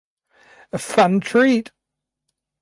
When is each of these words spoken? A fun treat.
A 0.77 0.79
fun 0.85 1.19
treat. 1.27 1.69